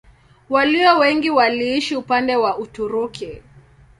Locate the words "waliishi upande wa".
1.29-2.57